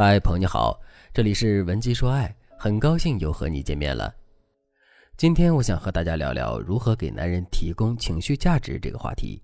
[0.00, 0.80] 嗨，朋友你好，
[1.12, 4.14] 这里是文姬说爱，很高兴又和你见面了。
[5.16, 9.42] 今天我想和大家聊聊如何给男人提供情绪价值这个话题。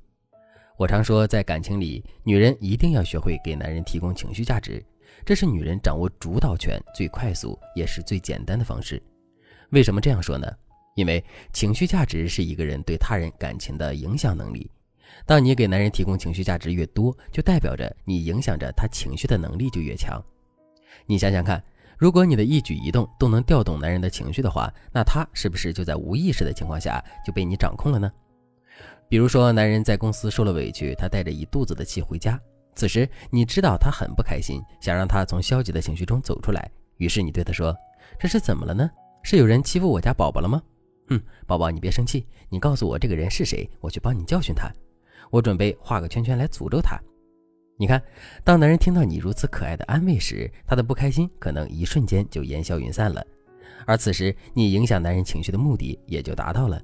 [0.76, 4.80] 我常说，在感情里，女人一定要学会给男人提供情绪价值，
[5.26, 9.02] 这是女人掌握主导权最快速也是最简单的方式。
[9.70, 10.46] 为什么这样说呢？
[10.94, 11.20] 因为
[11.52, 14.70] 情绪价值是一个人对他人感情的影响能力。
[15.26, 20.24] 当你给男人提供情绪价值越多，就代表着你影响着他情绪的能力就越强。
[21.06, 21.62] 你想想看，
[21.98, 28.10] 如果你的一举一动都能调动男人的情绪的话，那他是不是就在无意识的情况下就被你掌控了呢？
[29.08, 32.40] 比如说，男人在公司受了委屈，他带着一肚子的气回家，
[32.74, 37.76] 此时你知道他很不开心，想让他从消极的情绪中走出来，于是你对他说
[38.18, 38.90] ：“这是怎么了呢？
[39.22, 40.60] 是有人欺负我家宝宝了吗
[41.08, 44.72] ？”“哼，宝宝你别生气，你告诉我这个人是谁，我去帮你教训他。
[45.30, 46.98] 我准备画个圈圈来诅咒他。”
[47.76, 48.00] 你看，
[48.44, 53.24] 当男人听到你如此可爱的安慰时，他的不开心可能一瞬间就烟消云散了，
[53.84, 56.80] 而此时你影响男人情绪的目的也就达到了。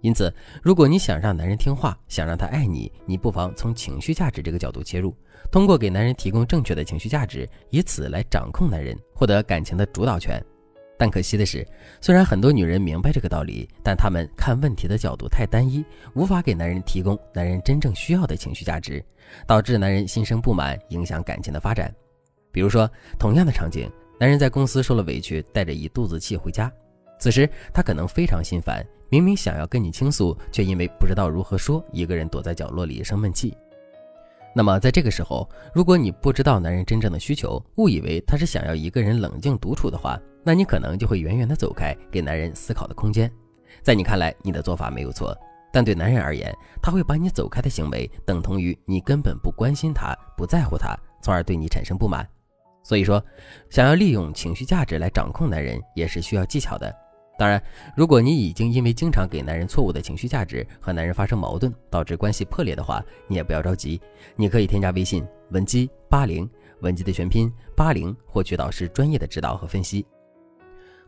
[0.00, 5.12] 因此，如果你想让男人听话，想让他爱你，你不妨从情绪价值这个角度切入，
[5.50, 10.40] 通过给男人提供正确的情绪价值，以此来掌控男人，获得感情的主导权。
[10.98, 11.64] 但可惜的是，
[12.00, 19.02] 虽然很多女人明白这个道理，但她们看问题的角度太单一，无法给男人提供男人真正需要的情绪价值，
[19.46, 21.94] 导致男人心生不满，影响感情的发展。
[22.50, 23.88] 比如说，同样的场景，
[24.18, 26.72] 男人在公司受了委屈，带着一肚子气回家，
[27.20, 33.56] 此时他可能非常心烦，明明想要跟你倾诉，却因为不知道如何说，一个人躲在角落里生闷气。
[34.54, 43.30] 那么在这个时候，如果你不知道男人真正的需求，误以为他是想要一个人冷静独处的话，那你可能就会远远的走开，给男人思考的空间。
[43.82, 45.36] 在你看来，你的做法没有错，
[45.70, 52.26] 但对男人而言，他会把你走开的行为等同于你根本不关心他、不在乎他，从而对你产生不满。
[52.82, 53.22] 所以说，
[53.68, 56.96] 想要利用情绪价值来掌控男人，也是需要技巧的。
[57.38, 57.62] 当然，
[57.94, 64.00] 如果你已经因为经常给男人错误的情绪价值和男人发生矛盾，导致关系破裂的话，你也不要着急，
[64.34, 66.48] 你可以添加微信文姬八零，
[66.80, 70.06] 文姬的全拼八零，获取导师专业的指导和分析。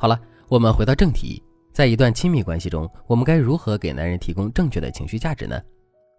[0.00, 0.18] 好了，
[0.48, 1.42] 我们回到正题，
[1.74, 5.60] 在一段亲密关系中，我们该如何给男人提供正确的情绪价值呢？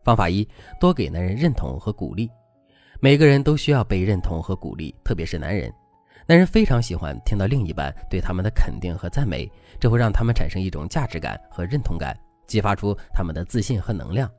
[0.04, 0.48] 方法一，
[0.80, 2.30] 多给男人认同和鼓励。
[3.00, 5.74] 每个人都需要被认同和鼓励，特别是男人。
[6.28, 12.16] 男人非常喜欢听到另一半对他们的肯定和赞美，这会让他们产生一种价值感和认同感，
[12.46, 14.30] 激发出他们的自信和能量。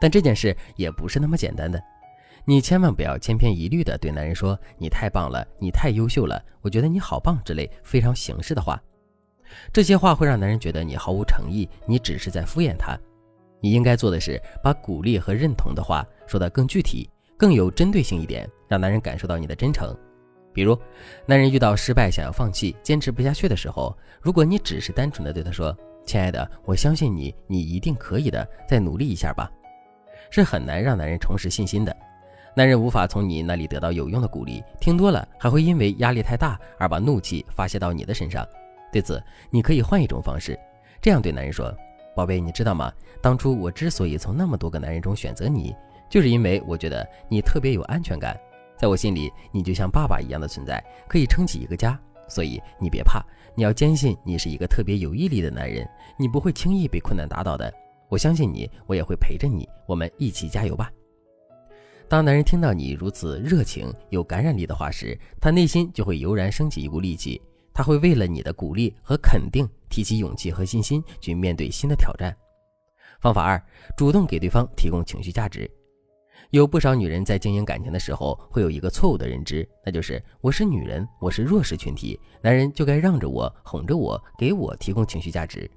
[0.00, 1.80] 但这件事也不是那么简单的，
[2.48, 8.82] 你千万不要千篇一律的对男人说“你太棒了，你太优秀了，我觉得你好棒”之类非常形式的话。
[9.70, 12.98] 这些话会让男人觉得你毫无诚意，你只是在敷衍他。
[13.60, 19.94] 你应该做的是把鼓励和认同的话说得更具体、更有针对性一点，让男人感受到你的真诚。
[20.54, 20.74] 比如，
[21.26, 25.76] 男人遇到失败想要放弃、坚持不下去的时候，如果你只是单纯的对他说
[26.06, 29.52] ：“亲爱的，我相信你，你一定可以的，再努力一下吧。”
[30.32, 31.94] 是很难让男人重拾信心的。
[32.54, 38.46] 男人无法从你那里得到有用的鼓励，听多了还会因为压力太大而把怒气发泄到你的身上。
[38.92, 40.58] 对此，你可以换一种方式，
[41.00, 41.72] 这样对男人说
[42.16, 42.92] ：“宝贝，你知道吗？
[43.20, 45.74] 当初我之所以从那么多个男人中选择你，
[46.10, 48.36] 就是因为我觉得你特别有安全感。”
[48.76, 51.98] 在我心里，你就像爸爸一样的存在，可以撑起一个家。
[52.28, 53.20] 所以你别怕，
[53.54, 57.72] 你要坚信你是一个特别有毅力的男人，你不会轻易被困难打倒的。
[58.08, 60.90] 我相信你，我也会陪着你，我们一起加油吧。
[62.08, 67.38] 当男人听到你如此热情、有感染力的话时，他内心就会油然升起一股力气，
[67.74, 72.34] 他会为了你的鼓励和肯定，提起勇气和信心去面对新的挑战。
[73.20, 73.62] 方法二，
[73.94, 75.70] 主动给对方提供情绪价值。
[76.50, 85.70] 有不少女人在经营感情的时候，会有一个错误的认知，那就是我是女人，我是弱势群体，男人就该让着我，哄着我，给我提供情绪价值。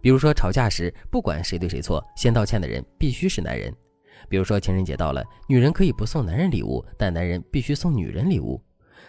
[0.00, 3.74] 比如说吵架时，不管谁对谁错，先道歉的人必须是男人。
[4.28, 8.60] 比如说情人节到了，女人可以不送男人礼物，但男人必须送女人礼物。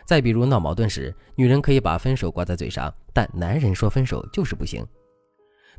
[0.06, 4.86] 再比如闹矛盾时，女人可以把分手挂在嘴上，但男人说分手就是不行。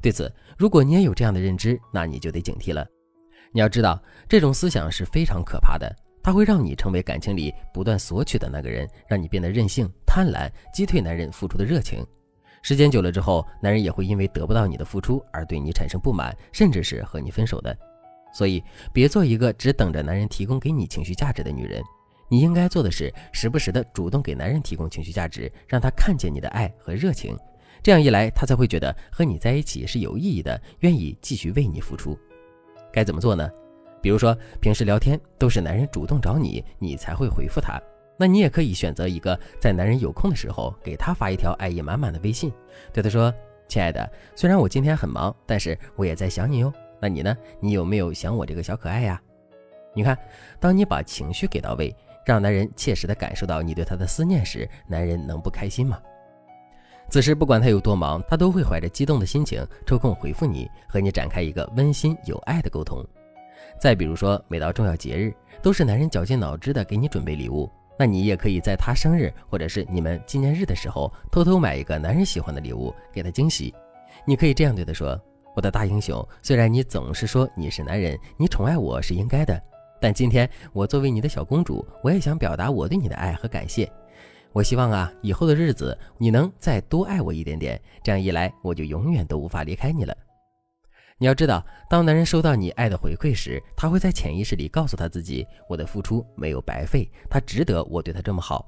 [0.02, 2.86] 对此，如果你也有这样的认知，那你就得警惕了。
[3.52, 12.04] 你要知道，这种思想是非常可怕的，它会让你成为感情里不断索取的那个人，让你变得任性、贪婪，击退男人付出的热情。
[12.62, 17.76] 时间久了之后，男人也会因为得不到你的付出而对你产生不满，甚至是和你分手的。
[18.36, 18.62] 所以，
[18.92, 21.82] 别做一个只等着男人提供给你情绪价值的女人。
[22.28, 27.34] 你应该做的是，时不时的主动给男人提供情绪价值，让他看见你的爱和热情。
[27.82, 32.18] 这样一来，他才会觉得和你在一起是有意义的，愿意继续为你付出。
[32.92, 33.50] 该怎么做呢？
[34.02, 37.80] 比如说，平时聊天都是男人主动找你，你才会回复他。
[38.18, 42.52] 那你也可以选择一个在男人有空的时候给他发一条爱意满满的微信，
[42.92, 43.32] 对他说
[43.66, 46.70] ：“亲爱的，虽然我今天很忙，但是我也在想你哟。
[47.00, 47.36] 那你呢？
[47.60, 49.20] 你有没有想我这个小可爱呀？”
[49.94, 50.16] 你看，
[50.60, 51.94] 当你把情绪给到位，
[52.24, 55.98] 让男人切实的感受到你对他的思念时，男人能不开心吗？
[57.08, 63.02] 此时不管他有多忙，他都会怀着激动的心情抽空回复你，和你展开一个温馨有爱的沟通。
[63.78, 65.32] 再比如说，每到重要节日，
[65.62, 73.72] 都是男人绞尽脑汁的给你准备礼物，那你也可以在他生日或者是你们纪念日的时候，偷偷买一个男人喜欢的礼物给他惊喜。
[74.24, 75.18] 你可以这样对他说
[75.56, 79.58] ：“我的大英雄，虽然你总是说你是男人，你宠爱我是应该的。”
[79.98, 83.90] 但今天我作为你的小公主，我也想表达我对你的爱和感谢。
[84.52, 90.14] 我希望啊，以后的日子你能再多爱我一点点，这样一来我就永远都无法离开你了。
[91.16, 98.66] 你要知道，当男人收到你爱的回馈时，他会在潜意识里告诉他自己，我的付出没有白费，他值得我对他这么好。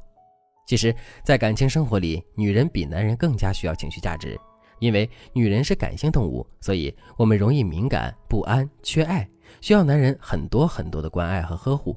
[0.66, 4.38] 其实，在感情生活里，女人比男人更加需要情绪价值，
[4.78, 9.28] 因为女人是感性动物，所以我们容易敏感、不安、缺爱。
[9.60, 11.96] 需要男人很多很多的关爱和呵护，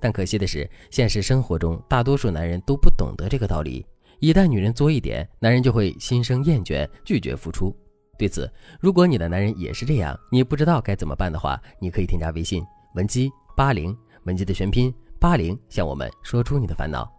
[0.00, 3.84] 但可惜的是，现实生活中大多数男人都不懂得这个道理。
[4.20, 7.76] 一旦女人作一点，男人就会心生厌倦，拒绝付出。
[8.16, 8.48] 对此，
[8.78, 12.64] 如果你的男人也是这样，你不知道该怎么办的话，你可以添加微信
[12.94, 17.10] 文姬八零，文姬的全拼八零，向我们说出你的烦恼。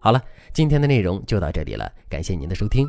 [0.00, 0.20] 好了，
[0.52, 2.88] 今天的内容就到这里了，感谢您的收听。